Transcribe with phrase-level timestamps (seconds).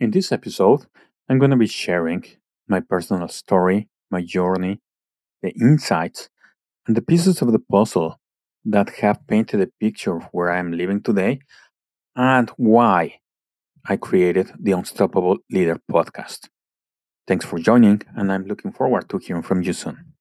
[0.00, 0.86] In this episode,
[1.28, 2.24] I'm going to be sharing
[2.66, 4.80] my personal story, my journey,
[5.40, 6.28] the insights,
[6.86, 8.18] and the pieces of the puzzle
[8.64, 11.38] that have painted a picture of where I'm living today
[12.16, 13.20] and why
[13.86, 16.48] I created the Unstoppable Leader podcast.
[17.28, 20.12] Thanks for joining, and I'm looking forward to hearing from you soon.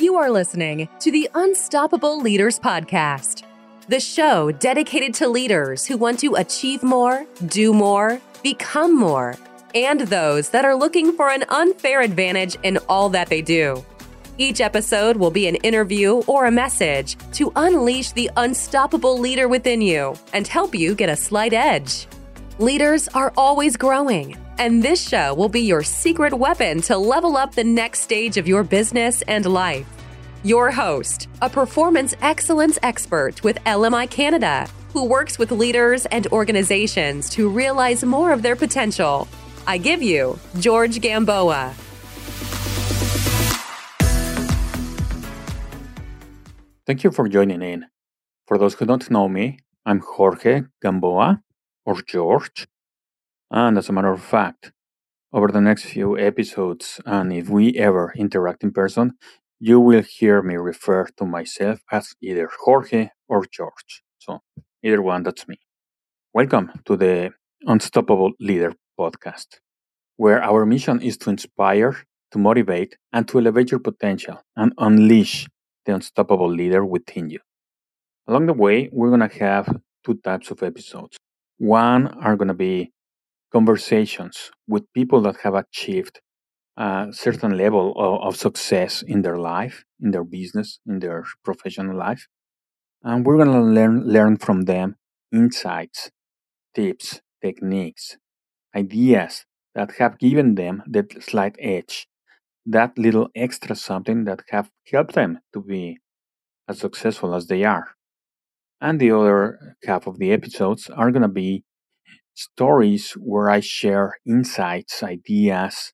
[0.00, 3.44] You are listening to the Unstoppable Leaders Podcast,
[3.88, 9.36] the show dedicated to leaders who want to achieve more, do more, become more,
[9.74, 13.84] and those that are looking for an unfair advantage in all that they do.
[14.38, 19.80] Each episode will be an interview or a message to unleash the unstoppable leader within
[19.80, 22.06] you and help you get a slight edge.
[22.58, 27.54] Leaders are always growing, and this show will be your secret weapon to level up
[27.54, 29.86] the next stage of your business and life.
[30.46, 37.30] Your host, a performance excellence expert with LMI Canada, who works with leaders and organizations
[37.30, 39.26] to realize more of their potential.
[39.66, 41.72] I give you George Gamboa.
[46.86, 47.86] Thank you for joining in.
[48.46, 51.40] For those who don't know me, I'm Jorge Gamboa,
[51.86, 52.68] or George.
[53.50, 54.72] And as a matter of fact,
[55.32, 59.14] over the next few episodes, and if we ever interact in person,
[59.60, 64.02] you will hear me refer to myself as either Jorge or George.
[64.18, 64.40] So,
[64.82, 65.58] either one, that's me.
[66.32, 67.30] Welcome to the
[67.62, 69.46] Unstoppable Leader podcast,
[70.16, 71.96] where our mission is to inspire,
[72.32, 75.46] to motivate, and to elevate your potential and unleash
[75.86, 77.38] the unstoppable leader within you.
[78.26, 79.68] Along the way, we're going to have
[80.04, 81.16] two types of episodes.
[81.58, 82.92] One are going to be
[83.52, 86.20] conversations with people that have achieved
[86.76, 91.96] a certain level of, of, success in their life, in their business, in their professional
[91.96, 92.26] life.
[93.02, 94.96] And we're going to learn, learn from them
[95.32, 96.10] insights,
[96.74, 98.16] tips, techniques,
[98.74, 99.44] ideas
[99.74, 102.08] that have given them that slight edge,
[102.66, 105.98] that little extra something that have helped them to be
[106.68, 107.94] as successful as they are.
[108.80, 111.64] And the other half of the episodes are going to be
[112.34, 115.92] stories where I share insights, ideas,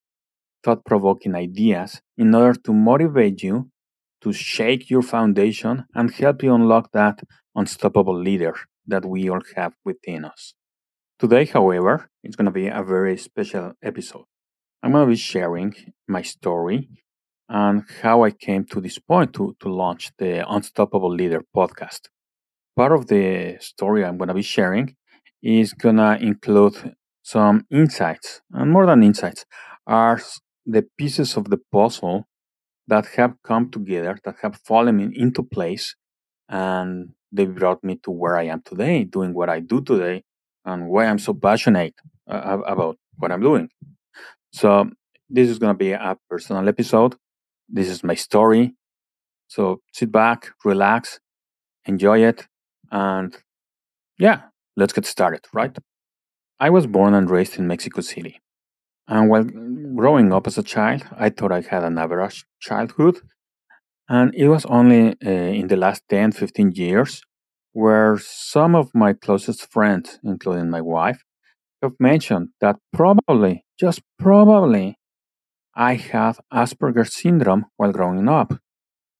[0.62, 3.70] thought provoking ideas in order to motivate you
[4.22, 7.20] to shake your foundation and help you unlock that
[7.54, 8.54] unstoppable leader
[8.86, 10.54] that we all have within us.
[11.18, 14.24] Today, however, it's going to be a very special episode.
[14.82, 15.74] I'm going to be sharing
[16.08, 16.88] my story
[17.48, 22.08] and how I came to this point to, to launch the Unstoppable Leader podcast.
[22.76, 24.96] Part of the story I'm going to be sharing
[25.42, 29.44] is going to include some insights, and more than insights,
[29.86, 30.20] are
[30.66, 32.26] the pieces of the puzzle
[32.86, 35.96] that have come together, that have fallen into place,
[36.48, 40.24] and they brought me to where I am today, doing what I do today,
[40.64, 41.94] and why I'm so passionate
[42.28, 43.68] uh, about what I'm doing.
[44.52, 44.90] So,
[45.28, 47.14] this is going to be a personal episode.
[47.68, 48.74] This is my story.
[49.46, 51.20] So, sit back, relax,
[51.86, 52.48] enjoy it,
[52.90, 53.36] and
[54.18, 54.42] yeah,
[54.76, 55.76] let's get started, right?
[56.58, 58.40] I was born and raised in Mexico City.
[59.10, 59.44] And while
[59.96, 63.20] growing up as a child, I thought I had an average childhood.
[64.08, 67.22] And it was only uh, in the last 10, 15 years
[67.72, 71.24] where some of my closest friends, including my wife,
[71.82, 74.96] have mentioned that probably, just probably,
[75.74, 78.54] I had Asperger's syndrome while growing up.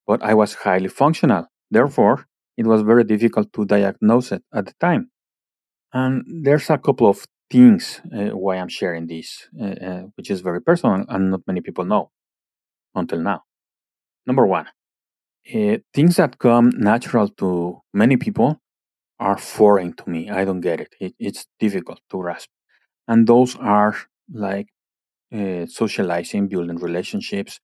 [0.07, 1.47] But I was highly functional.
[1.71, 2.27] Therefore,
[2.57, 5.11] it was very difficult to diagnose it at the time.
[5.93, 10.41] And there's a couple of things uh, why I'm sharing this, uh, uh, which is
[10.41, 12.11] very personal and not many people know
[12.95, 13.45] until now.
[14.27, 14.67] Number one,
[15.55, 18.61] uh, things that come natural to many people
[19.19, 20.31] are foreign to me.
[20.31, 20.95] I don't get it.
[21.01, 22.51] it it's difficult to grasp.
[23.09, 23.97] And those are
[24.33, 24.69] like
[25.35, 27.61] uh, socializing, building relationships,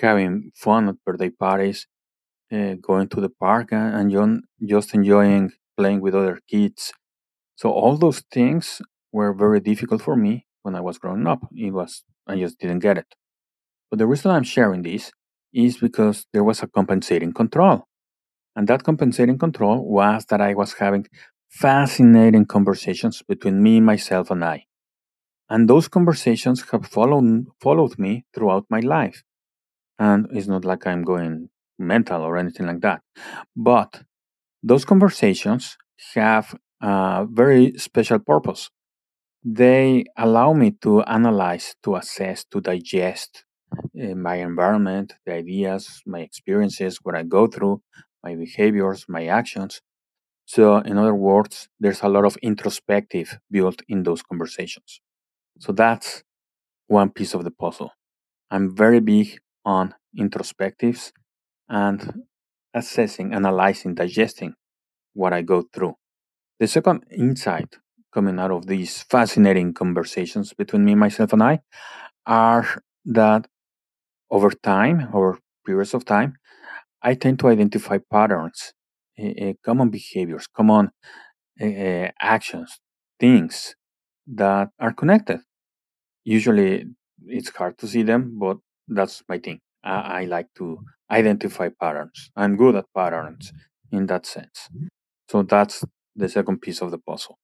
[0.00, 1.86] having fun at birthday parties,
[2.52, 6.92] uh, going to the park and, and just enjoying playing with other kids.
[7.56, 8.80] So all those things
[9.12, 11.40] were very difficult for me when I was growing up.
[11.54, 13.14] It was I just didn't get it.
[13.90, 15.12] But the reason I'm sharing this
[15.52, 17.84] is because there was a compensating control.
[18.54, 21.06] And that compensating control was that I was having
[21.48, 24.64] fascinating conversations between me, myself, and I.
[25.48, 29.22] And those conversations have followed, followed me throughout my life.
[29.98, 33.00] And it's not like I'm going mental or anything like that.
[33.56, 34.02] But
[34.62, 35.76] those conversations
[36.14, 38.70] have a very special purpose.
[39.44, 43.44] They allow me to analyze, to assess, to digest
[44.00, 47.82] uh, my environment, the ideas, my experiences, what I go through,
[48.24, 49.74] my behaviors, my actions,
[50.56, 54.90] So, in other words, there's a lot of introspective built in those conversations.
[55.64, 56.08] So, that's
[56.88, 57.92] one piece of the puzzle.
[58.50, 59.28] I'm very big
[59.64, 59.94] on
[60.24, 61.12] introspectives
[61.68, 61.98] and
[62.74, 64.54] assessing, analyzing, digesting
[65.14, 65.94] what I go through.
[66.60, 67.78] The second insight
[68.12, 71.60] coming out of these fascinating conversations between me, myself, and I
[72.26, 73.48] are that
[74.30, 76.36] over time, over periods of time,
[77.02, 78.74] I tend to identify patterns,
[79.22, 80.90] uh, common behaviors, common
[81.60, 82.80] uh, actions,
[83.20, 83.76] things
[84.26, 85.40] that are connected.
[86.24, 86.84] Usually
[87.26, 88.58] it's hard to see them, but
[88.88, 89.60] that's my thing.
[89.84, 90.78] I, I like to
[91.10, 92.30] identify patterns.
[92.36, 93.52] I'm good at patterns
[93.92, 94.68] in that sense.
[95.30, 95.84] So that's
[96.16, 97.38] the second piece of the puzzle.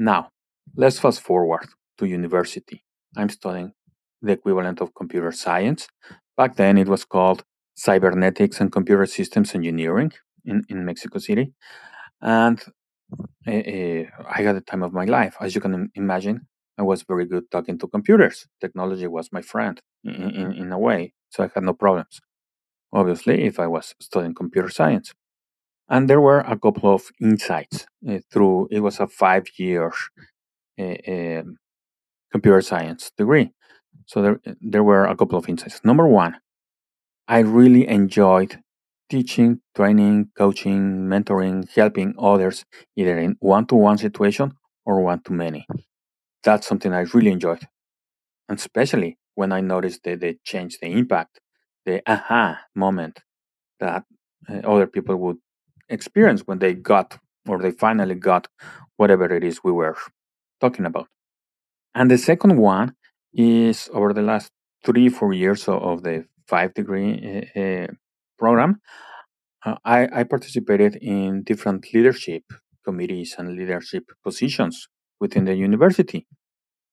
[0.00, 0.30] Now,
[0.76, 1.66] let's fast forward
[1.98, 2.82] to university.
[3.18, 3.72] I'm studying
[4.22, 5.88] the equivalent of computer science.
[6.38, 7.44] Back then, it was called
[7.74, 10.12] cybernetics and computer systems engineering
[10.46, 11.52] in, in Mexico City.
[12.22, 12.58] And
[13.46, 13.50] uh,
[14.36, 15.36] I had the time of my life.
[15.38, 16.46] As you can imagine,
[16.78, 18.46] I was very good talking to computers.
[18.58, 22.20] Technology was my friend in, in, in a way, so I had no problems.
[22.90, 25.12] Obviously, if I was studying computer science.
[25.90, 29.92] And there were a couple of insights uh, through, it was a five year
[30.78, 31.56] um,
[32.32, 33.52] computer science degree.
[34.06, 35.80] So there, there were a couple of insights.
[35.84, 36.36] Number one,
[37.28, 38.60] I really enjoyed
[39.08, 42.64] teaching, training, coaching, mentoring, helping others
[42.96, 44.52] either in one to one situation
[44.86, 45.66] or one to many.
[46.44, 47.66] That's something I really enjoyed.
[48.48, 51.40] And especially when I noticed the, the change, the impact,
[51.84, 53.20] the aha moment
[53.80, 54.04] that
[54.48, 55.38] uh, other people would
[55.90, 58.48] experience when they got or they finally got
[58.96, 59.96] whatever it is we were
[60.60, 61.08] talking about.
[61.94, 62.94] And the second one
[63.32, 64.50] is over the last
[64.84, 67.92] three, four years of the five degree uh,
[68.38, 68.80] program,
[69.64, 72.44] uh, I, I participated in different leadership
[72.84, 74.88] committees and leadership positions
[75.20, 76.26] within the university.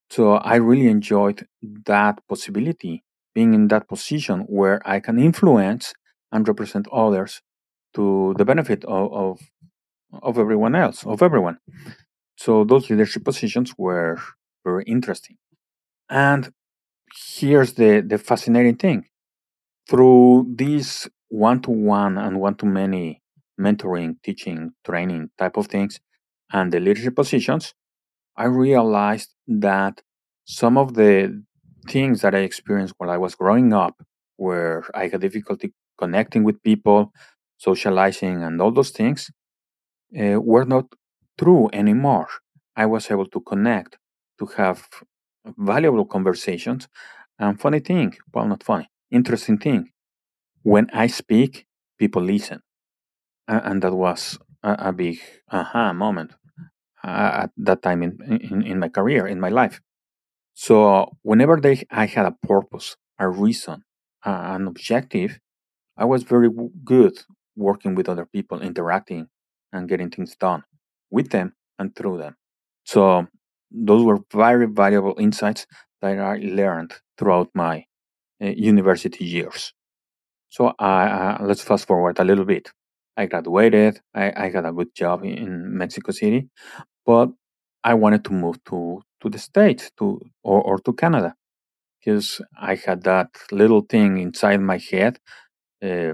[0.09, 1.47] So I really enjoyed
[1.85, 3.03] that possibility,
[3.33, 5.93] being in that position where I can influence
[6.31, 7.41] and represent others
[7.97, 9.33] to the benefit of, of,
[10.23, 11.57] of everyone else, of everyone.
[12.37, 14.17] So those leadership positions were
[14.63, 15.37] very interesting.
[16.09, 16.53] And
[17.35, 19.05] here's the, the fascinating thing.
[19.89, 23.21] Through these one to one and one to many
[23.59, 25.99] mentoring, teaching, training type of things,
[26.53, 27.73] and the leadership positions,
[28.35, 30.01] I realized that
[30.45, 31.43] some of the
[31.89, 33.95] things that I experienced while I was growing up,
[34.35, 37.11] where I had difficulty connecting with people,
[37.57, 39.31] socializing, and all those things,
[40.19, 40.85] uh, were not
[41.37, 42.27] true anymore.
[42.75, 43.97] I was able to connect,
[44.39, 44.87] to have
[45.57, 46.87] valuable conversations,
[47.39, 49.91] and funny thing, well, not funny, interesting thing,
[50.63, 51.65] when I speak,
[51.97, 52.61] people listen.
[53.47, 55.19] Uh, and that was a, a big
[55.49, 56.33] aha moment
[57.03, 59.79] uh, at that time in, in, in, my career, in my life.
[60.53, 63.83] So whenever they, I had a purpose, a reason,
[64.25, 65.39] uh, an objective,
[65.97, 66.49] I was very
[66.83, 67.17] good
[67.57, 69.27] working with other people, interacting
[69.73, 70.63] and getting things done
[71.11, 72.37] with them and through them.
[72.85, 73.27] So
[73.71, 75.67] those were very valuable insights
[76.01, 77.85] that I learned throughout my
[78.41, 79.73] uh, university years.
[80.49, 82.71] So uh, let's fast forward a little bit.
[83.17, 84.01] I graduated.
[84.13, 86.49] I, I got a good job in Mexico City,
[87.05, 87.29] but
[87.83, 91.35] I wanted to move to to the states to or, or to Canada
[91.99, 95.19] because I had that little thing inside my head
[95.83, 96.13] uh,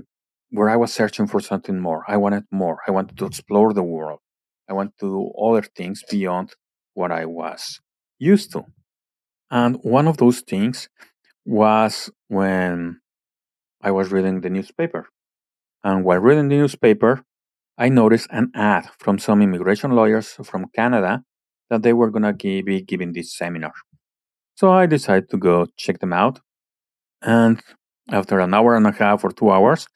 [0.53, 2.03] where I was searching for something more.
[2.07, 2.77] I wanted more.
[2.87, 4.19] I wanted to explore the world.
[4.69, 6.53] I wanted to do other things beyond
[6.93, 7.79] what I was
[8.19, 8.65] used to.
[9.49, 10.89] And one of those things
[11.43, 12.99] was when
[13.81, 15.07] I was reading the newspaper.
[15.83, 17.23] And while reading the newspaper,
[17.75, 21.23] I noticed an ad from some immigration lawyers from Canada
[21.71, 23.73] that they were going to be giving this seminar.
[24.55, 26.41] So I decided to go check them out.
[27.23, 27.59] And
[28.11, 29.87] after an hour and a half or two hours,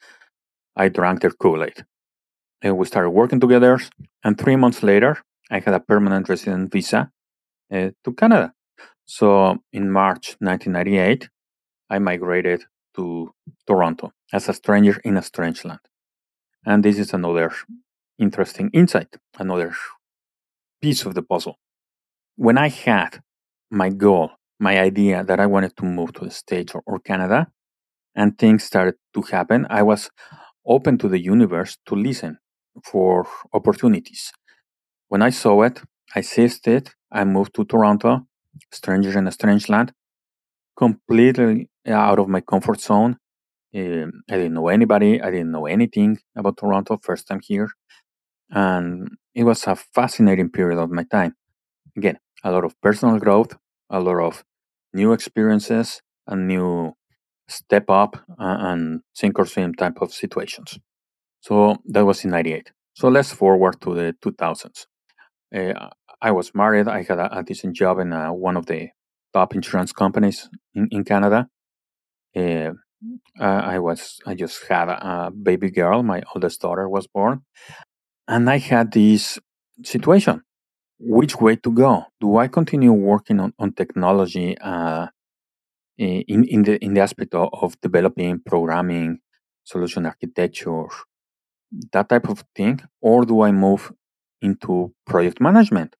[0.78, 1.84] I drank their Kool Aid.
[2.62, 3.80] And we started working together.
[4.24, 5.18] And three months later,
[5.50, 7.10] I had a permanent resident visa
[7.72, 8.52] uh, to Canada.
[9.04, 11.28] So in March 1998,
[11.90, 13.32] I migrated to
[13.66, 15.80] Toronto as a stranger in a strange land.
[16.64, 17.52] And this is another
[18.18, 19.74] interesting insight, another
[20.80, 21.56] piece of the puzzle.
[22.36, 23.20] When I had
[23.70, 27.48] my goal, my idea that I wanted to move to the States or, or Canada,
[28.14, 30.10] and things started to happen, I was
[30.68, 32.38] open to the universe to listen
[32.84, 34.32] for opportunities.
[35.08, 35.82] When I saw it,
[36.14, 36.94] I seized it.
[37.12, 38.26] I moved to Toronto,
[38.72, 39.92] stranger in a strange land,
[40.76, 43.18] completely out of my comfort zone.
[43.76, 45.22] Um, I didn't know anybody.
[45.22, 46.98] I didn't know anything about Toronto.
[46.98, 47.70] First time here,
[48.50, 51.34] And it was a fascinating period of my time.
[51.96, 53.56] Again, a lot of personal growth,
[53.90, 54.44] a lot of
[54.94, 56.94] new experiences, and new
[57.48, 60.78] step up and sink or swim type of situations.
[61.40, 62.72] So that was in 98.
[62.94, 64.86] So let's forward to the 2000s.
[65.54, 65.88] Uh,
[66.20, 66.88] I was married.
[66.88, 68.88] I had a, a decent job in uh, one of the
[69.32, 71.48] top insurance companies in, in Canada.
[72.36, 72.72] Uh,
[73.40, 76.02] I was I just had a baby girl.
[76.02, 77.42] My oldest daughter was born,
[78.26, 79.38] and I had this
[79.84, 80.42] situation:
[80.98, 82.06] which way to go?
[82.20, 85.06] Do I continue working on, on technology uh,
[85.98, 89.18] Eh, in in the in the aspect of, of developing programming,
[89.64, 90.86] solution architecture,
[91.92, 93.92] that type of thing, or do I move
[94.40, 95.96] into project management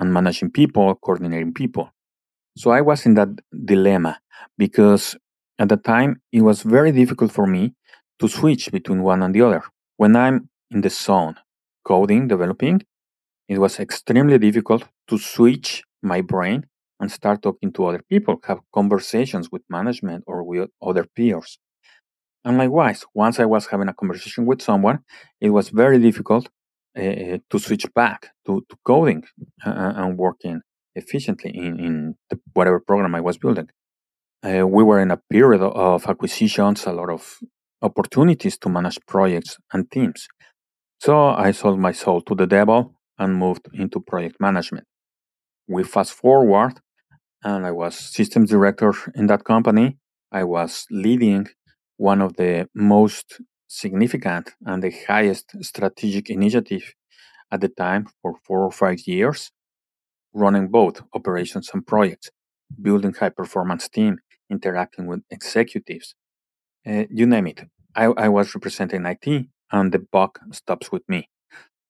[0.00, 1.92] and managing people, coordinating people?
[2.56, 3.28] So I was in that
[3.64, 4.18] dilemma
[4.58, 5.16] because
[5.58, 7.74] at the time it was very difficult for me
[8.18, 9.62] to switch between one and the other.
[9.96, 11.36] When I'm in the zone,
[11.84, 12.82] coding, developing,
[13.48, 16.66] it was extremely difficult to switch my brain
[17.00, 21.58] and start talking to other people, have conversations with management or with other peers.
[22.44, 25.00] And likewise, once I was having a conversation with someone,
[25.40, 26.48] it was very difficult
[26.96, 29.24] uh, to switch back to, to coding
[29.64, 30.60] uh, and working
[30.94, 33.68] efficiently in, in the, whatever program I was building.
[34.42, 37.38] Uh, we were in a period of acquisitions, a lot of
[37.82, 40.28] opportunities to manage projects and teams.
[41.00, 44.86] So I sold my soul to the devil and moved into project management.
[45.68, 46.80] We fast forward,
[47.46, 49.96] and I was systems director in that company.
[50.32, 51.46] I was leading
[51.96, 56.92] one of the most significant and the highest strategic initiative
[57.52, 59.52] at the time for four or five years,
[60.34, 62.30] running both operations and projects,
[62.82, 64.18] building high performance team,
[64.50, 66.16] interacting with executives,
[66.84, 67.60] uh, you name it.
[67.94, 71.28] I, I was representing IT, and the buck stops with me.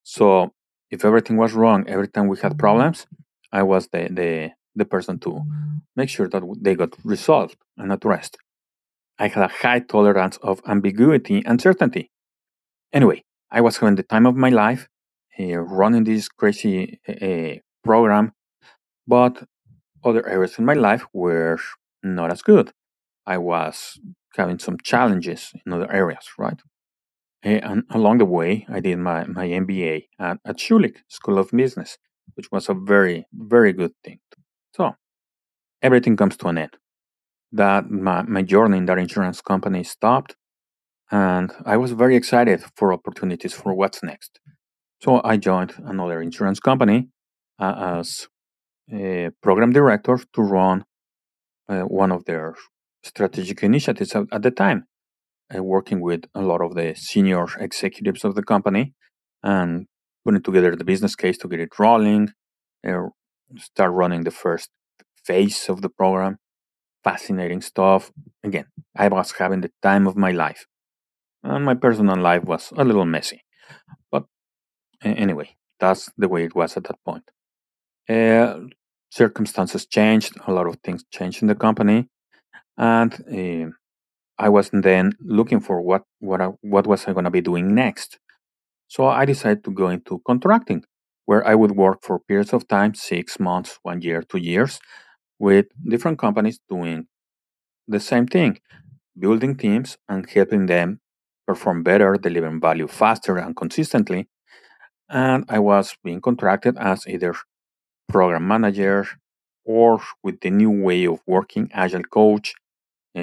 [0.03, 0.53] So
[0.91, 3.07] if everything was wrong every time we had problems,
[3.51, 5.43] I was the the the person to
[5.97, 8.37] make sure that they got resolved and addressed.
[9.19, 12.11] I had a high tolerance of ambiguity and certainty.
[12.93, 14.89] Anyway, I was having the time of my life
[15.41, 18.33] uh, running this crazy uh, program,
[19.07, 19.45] but
[20.05, 21.59] other areas in my life were
[22.03, 22.73] not as good.
[23.27, 23.99] I was
[24.37, 26.61] having some challenges in other areas, right?
[27.43, 31.97] And along the way, I did my, my MBA at, at Schulich School of Business,
[32.35, 34.19] which was a very, very good thing.
[35.87, 36.75] Everything comes to an end
[37.53, 40.35] that my, my journey in that insurance company stopped.
[41.13, 44.33] And I was very excited for opportunities for what's next.
[45.01, 46.99] So I joined another insurance company
[47.65, 48.27] uh, as
[48.93, 50.85] a program director to run
[51.69, 52.55] uh, one of their
[53.05, 54.87] strategic initiatives at, at the time,
[55.55, 58.93] uh, working with a lot of the senior executives of the company
[59.45, 59.87] and
[60.25, 62.31] putting together the business case to get it rolling,
[62.89, 63.07] uh,
[63.57, 64.71] start running the first
[65.27, 66.39] phase of the program,
[67.05, 68.11] fascinating stuff.
[68.45, 68.67] Again,
[68.97, 70.67] I was having the time of my life.
[71.43, 73.45] And my personal life was a little messy.
[74.11, 74.25] But
[75.03, 77.31] anyway, that's the way it was at that point.
[78.09, 78.61] Uh,
[79.11, 82.09] circumstances changed, a lot of things changed in the company.
[82.77, 83.71] And uh,
[84.39, 87.75] I was then looking for what, what, I, what was I going to be doing
[87.75, 88.19] next.
[88.89, 90.85] So I decided to go into contracting,
[91.25, 94.79] where I would work for periods of time six months, one year, two years
[95.39, 97.07] with different companies doing
[97.89, 98.59] the same thing,
[99.19, 101.01] building teams and helping them
[101.47, 104.29] perform better, delivering value faster and consistently.
[105.09, 107.35] And I was being contracted as either
[108.09, 109.07] program manager
[109.65, 112.55] or with the new way of working, agile coach,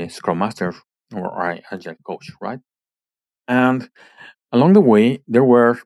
[0.09, 0.73] scrum master,
[1.13, 2.59] or agile coach, right?
[3.47, 3.89] And
[4.51, 5.79] along the way, there were,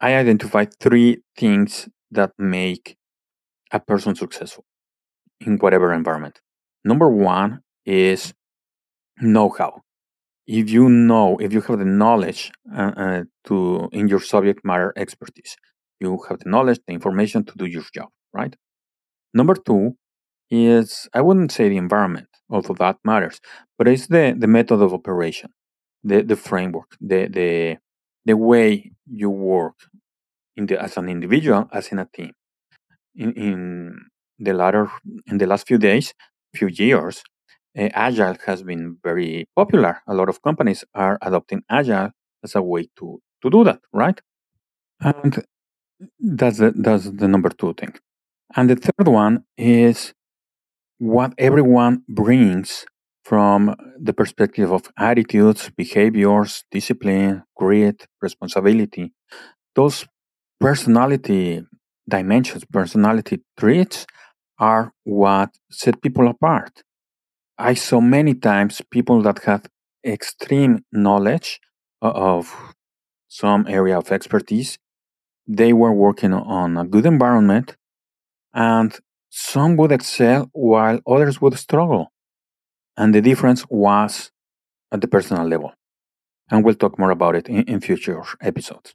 [0.00, 2.96] I identified three things that make
[3.70, 4.64] a person successful
[5.46, 6.40] in whatever environment.
[6.84, 8.34] Number one is
[9.20, 9.82] know how.
[10.46, 14.92] If you know, if you have the knowledge uh, uh, to in your subject matter
[14.96, 15.56] expertise,
[16.00, 18.54] you have the knowledge, the information to do your job, right?
[19.34, 19.96] Number two
[20.50, 23.40] is I wouldn't say the environment, although that matters,
[23.78, 25.50] but it's the the method of operation,
[26.02, 27.78] the the framework, the the
[28.26, 29.76] the way you work
[30.56, 32.32] in the as an individual, as in a team.
[33.14, 34.90] In, in the latter
[35.26, 36.14] in the last few days,
[36.54, 37.22] few years,
[37.78, 40.02] uh, agile has been very popular.
[40.06, 42.10] A lot of companies are adopting agile
[42.44, 44.20] as a way to to do that, right?
[45.00, 45.44] And
[46.20, 47.94] that's the, that's the number two thing.
[48.56, 50.14] And the third one is
[50.98, 52.84] what everyone brings
[53.24, 59.12] from the perspective of attitudes, behaviors, discipline, grit, responsibility
[59.74, 60.06] those
[60.60, 61.62] personality
[62.08, 64.06] dimensions, personality traits
[64.62, 66.84] are what set people apart.
[67.58, 69.62] I saw many times people that had
[70.16, 71.60] extreme knowledge
[72.00, 72.42] uh, of
[73.28, 74.78] some area of expertise.
[75.46, 77.76] They were working on a good environment,
[78.54, 78.90] and
[79.30, 82.12] some would excel while others would struggle.
[82.96, 84.30] And the difference was
[84.92, 85.72] at the personal level.
[86.50, 88.94] And we'll talk more about it in, in future episodes.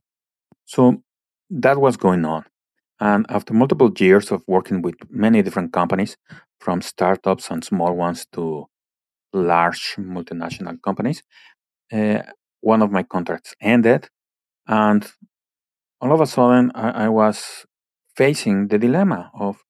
[0.66, 1.02] So
[1.50, 2.46] that was going on.
[3.00, 6.18] And after multiple years of working with many different companies,
[6.60, 8.66] from startups and small ones to
[9.34, 11.24] large multinational companies,
[11.94, 12.24] uh,
[12.62, 14.10] one of my contracts ended.
[14.68, 15.08] And
[16.02, 17.66] all of a sudden, I, I was
[18.16, 19.64] facing the dilemma of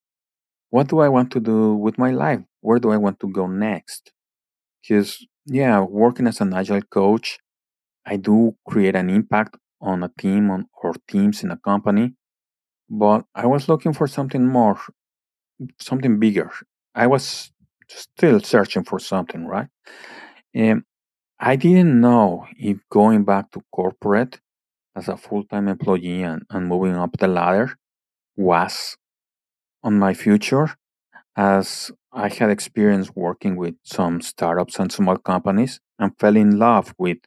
[0.69, 2.41] what do I want to do with my life?
[2.61, 4.11] Where do I want to go next?
[4.81, 7.39] Because, yeah, working as an agile coach,
[8.05, 12.15] I do create an impact on a team on, or teams in a company
[12.89, 14.79] but I was looking for something more,
[15.79, 16.51] something bigger.
[16.95, 17.51] I was
[17.89, 19.67] still searching for something, right?
[20.53, 20.83] And
[21.39, 24.39] I didn't know if going back to corporate
[24.95, 27.77] as a full time employee and, and moving up the ladder
[28.35, 28.97] was
[29.83, 30.75] on my future,
[31.35, 36.95] as I had experience working with some startups and small companies and fell in love
[36.97, 37.19] with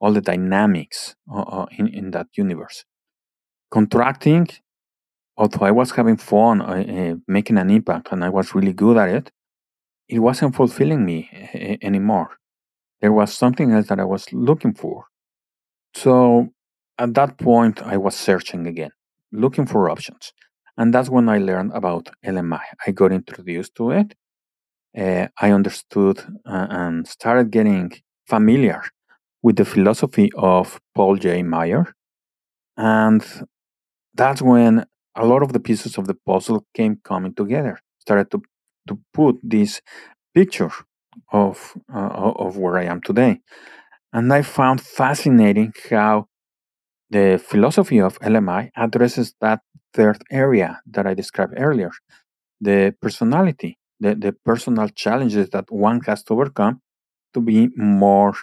[0.00, 2.84] all the dynamics uh, uh in, in that universe.
[3.70, 4.48] Contracting
[5.42, 9.08] although I was having fun uh, making an impact and I was really good at
[9.08, 9.32] it,
[10.08, 12.30] it wasn't fulfilling me uh, anymore.
[13.00, 15.06] There was something else that I was looking for.
[15.94, 16.48] So
[16.96, 18.92] at that point, I was searching again,
[19.32, 20.32] looking for options.
[20.76, 22.66] And that's when I learned about LMI.
[22.86, 24.14] I got introduced to it.
[24.96, 27.90] Uh, I understood uh, and started getting
[28.28, 28.80] familiar
[29.42, 31.42] with the philosophy of Paul J.
[31.42, 31.92] Meyer.
[32.76, 33.24] And
[34.14, 34.84] that's when
[35.16, 37.78] a lot of the pieces of the puzzle came coming together.
[37.98, 38.42] Started to
[38.88, 39.80] to put this
[40.34, 40.72] picture
[41.32, 43.40] of uh, of where I am today,
[44.12, 46.28] and I found fascinating how
[47.10, 49.60] the philosophy of LMI addresses that
[49.94, 51.90] third area that I described earlier,
[52.60, 56.80] the personality, the, the personal challenges that one has to overcome
[57.34, 58.34] to be more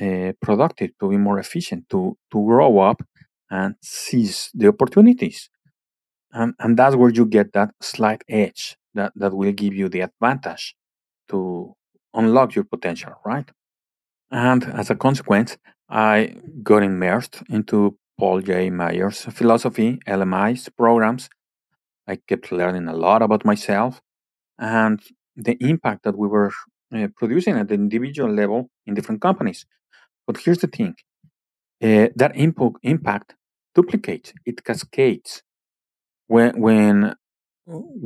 [0.00, 3.02] uh, productive, to be more efficient, to to grow up
[3.50, 5.50] and seize the opportunities
[6.32, 10.00] and, and that's where you get that slight edge that, that will give you the
[10.00, 10.74] advantage
[11.28, 11.74] to
[12.14, 13.48] unlock your potential, right?
[14.30, 15.56] And as a consequence,
[15.88, 18.70] I got immersed into Paul J.
[18.70, 21.28] Meyer's philosophy, LMI's programs.
[22.06, 24.00] I kept learning a lot about myself
[24.58, 25.00] and
[25.36, 26.52] the impact that we were
[26.94, 29.64] uh, producing at the individual level in different companies.
[30.26, 30.94] But here's the thing
[31.82, 33.34] uh, that impact
[33.74, 35.42] duplicates, it cascades
[36.30, 37.14] when when uh,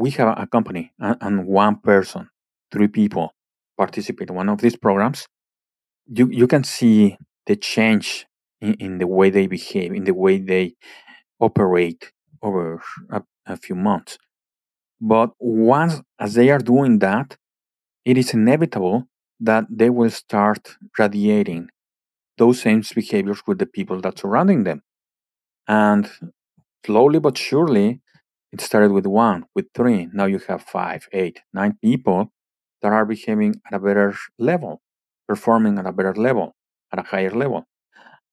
[0.02, 2.30] we have a company and, and one person,
[2.72, 3.34] three people
[3.76, 5.26] participate in one of these programs,
[6.06, 8.26] you you can see the change
[8.60, 10.74] in, in the way they behave, in the way they
[11.40, 14.18] operate over a, a few months.
[15.00, 17.36] But once as they are doing that,
[18.04, 19.04] it is inevitable
[19.40, 21.68] that they will start radiating
[22.38, 24.82] those same behaviors with the people that surrounding them.
[25.68, 26.10] And
[26.86, 28.00] slowly but surely,
[28.54, 30.08] it started with one, with three.
[30.12, 32.30] Now you have five, eight, nine people
[32.82, 34.80] that are behaving at a better level,
[35.26, 36.54] performing at a better level,
[36.92, 37.66] at a higher level.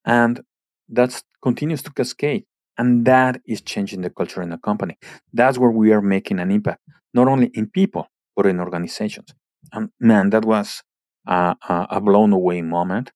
[0.05, 0.41] And
[0.89, 2.45] that continues to cascade.
[2.77, 4.95] And that is changing the culture in the company.
[5.33, 6.81] That's where we are making an impact,
[7.15, 8.05] not only in people,
[8.35, 9.29] but in organizations.
[9.73, 10.83] And man, that was
[11.25, 13.11] a, a blown away moment.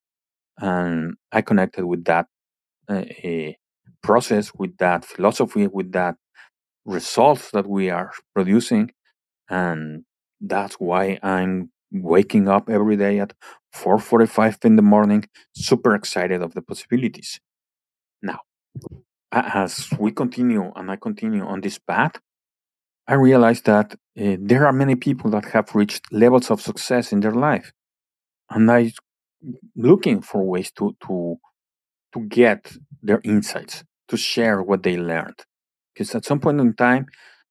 [0.58, 2.26] And I connected with that
[2.88, 3.04] uh,
[4.02, 6.16] process, with that philosophy, with that
[6.86, 8.90] results that we are producing
[9.50, 10.04] and
[10.40, 13.32] that's why i'm waking up every day at
[13.74, 17.40] 4.45 in the morning super excited of the possibilities.
[18.22, 18.40] Now
[19.32, 22.14] as we continue and i continue on this path
[23.08, 27.20] i realize that uh, there are many people that have reached levels of success in
[27.20, 27.72] their life
[28.50, 28.92] and I'm
[29.76, 31.36] looking for ways to to
[32.14, 32.72] to get
[33.02, 35.44] their insights to share what they learned
[35.96, 37.06] because at some point in time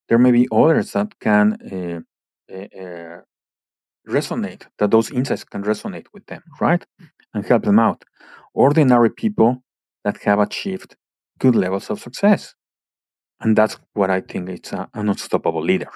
[0.10, 3.21] there may be others that can uh, uh, uh,
[4.08, 6.86] resonate that those insights can resonate with them right?
[7.34, 8.03] And help them out.
[8.53, 9.63] Ordinary people
[10.03, 10.95] that have achieved
[11.39, 12.53] good levels of success.
[13.41, 15.91] And that's what i think it's a, an unstoppable leader.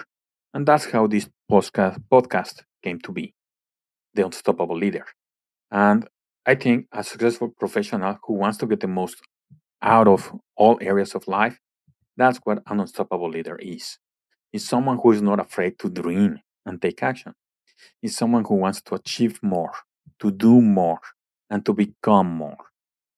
[0.54, 3.34] And that's how this podcast podcast came to be
[4.16, 5.06] the unstoppable leader.
[5.72, 6.08] And
[6.46, 9.18] i think a successful professional who wants to get the most
[9.82, 11.60] out of all areas of life,
[12.20, 13.98] that's what an unstoppable leader is.
[14.52, 17.34] Is someone who is not afraid to dream and take action.
[18.02, 19.72] Is someone who wants to achieve more,
[20.20, 21.00] to do more,
[21.50, 22.58] and to become more.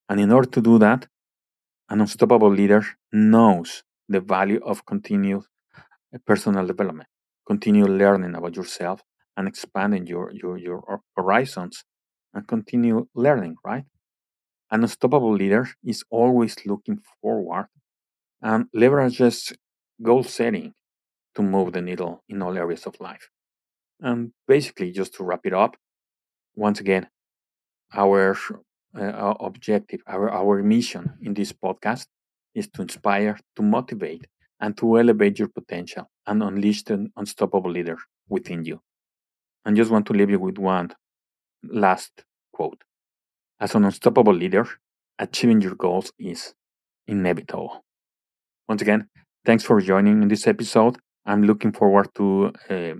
[0.09, 1.07] And in order to do that,
[1.89, 5.45] an unstoppable leader knows the value of continuous
[6.13, 7.09] uh, personal development,
[7.47, 9.01] continue learning about yourself
[9.37, 11.83] and expanding your, your, your horizons
[12.33, 13.85] and continue learning, right?
[14.71, 17.67] An unstoppable leader is always looking forward
[18.41, 19.53] and leverages
[20.01, 20.73] goal setting
[21.35, 23.29] to move the needle in all areas of life.
[23.99, 25.77] And basically, just to wrap it up,
[26.55, 27.07] once again,
[27.93, 28.37] our,
[28.97, 32.07] uh, our objective, our, our mission in this podcast
[32.55, 34.27] is to inspire, to motivate,
[34.59, 38.81] and to elevate your potential and unleash the unstoppable leader within you.
[39.65, 40.93] And just want to leave you with one
[41.63, 42.83] last quote.
[43.59, 44.67] As an unstoppable leader,
[45.19, 46.53] achieving your goals is
[47.07, 47.83] inevitable.
[48.71, 49.09] Once again,
[49.43, 50.97] thanks for joining in this episode.
[51.25, 52.93] I'm looking forward to uh,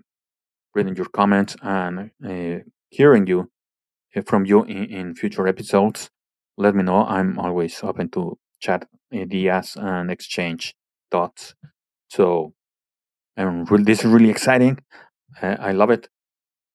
[0.76, 3.50] reading your comments and uh, hearing you
[4.14, 6.10] uh, from you in, in, future episodes.
[6.58, 7.06] Let me know.
[7.06, 10.76] I'm always open to chat ideas and exchange
[11.10, 11.56] thoughts.
[12.10, 12.54] So,
[13.38, 14.78] um, this is really exciting.
[15.42, 16.10] I love it.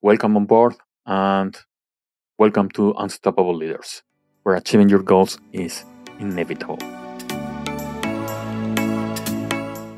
[0.00, 1.54] Welcome on board and
[2.38, 4.02] welcome to Unstoppable Leaders,
[4.42, 5.84] where achieving your goals is
[6.18, 6.78] inevitable.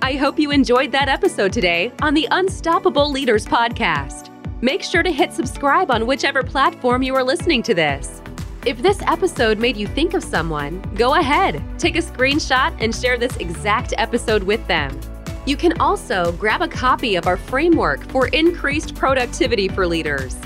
[0.09, 4.31] I hope you enjoyed that episode today on the Unstoppable Leaders Podcast.
[4.63, 8.23] Make sure to hit subscribe on whichever platform you are listening to this.
[8.65, 13.19] If this episode made you think of someone, go ahead, take a screenshot and share
[13.19, 14.99] this exact episode with them.
[15.45, 20.39] You can also grab a copy of our framework for increased productivity for leaders.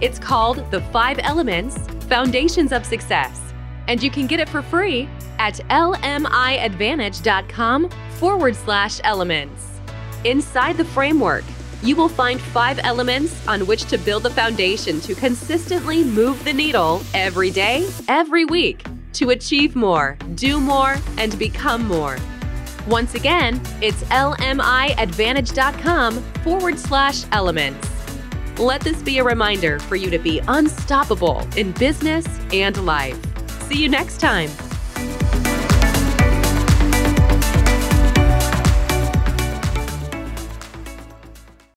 [0.00, 3.49] It's called The Five Elements Foundations of Success,
[3.90, 5.08] and you can get it for free
[5.40, 9.80] at lmiadvantage.com forward slash elements.
[10.24, 11.42] Inside the framework,
[11.82, 16.52] you will find five elements on which to build the foundation to consistently move the
[16.52, 22.16] needle every day, every week, to achieve more, do more, and become more.
[22.86, 27.90] Once again, it's lmiadvantage.com forward slash elements.
[28.56, 33.18] Let this be a reminder for you to be unstoppable in business and life.
[33.70, 34.69] See you next time.